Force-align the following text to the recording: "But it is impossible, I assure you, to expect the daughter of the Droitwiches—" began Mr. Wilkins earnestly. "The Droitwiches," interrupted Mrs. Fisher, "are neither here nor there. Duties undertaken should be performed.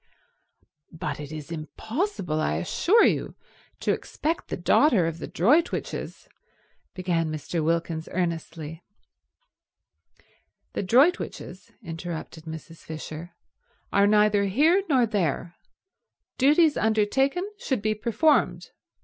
"But 0.91 1.19
it 1.19 1.31
is 1.31 1.51
impossible, 1.51 2.41
I 2.41 2.55
assure 2.55 3.03
you, 3.05 3.35
to 3.81 3.91
expect 3.91 4.47
the 4.47 4.57
daughter 4.57 5.05
of 5.05 5.19
the 5.19 5.27
Droitwiches—" 5.27 6.27
began 6.95 7.31
Mr. 7.31 7.63
Wilkins 7.63 8.09
earnestly. 8.11 8.83
"The 10.73 10.81
Droitwiches," 10.81 11.69
interrupted 11.83 12.45
Mrs. 12.45 12.77
Fisher, 12.77 13.35
"are 13.93 14.07
neither 14.07 14.45
here 14.45 14.81
nor 14.89 15.05
there. 15.05 15.53
Duties 16.39 16.77
undertaken 16.77 17.47
should 17.59 17.83
be 17.83 17.93
performed. 17.93 18.71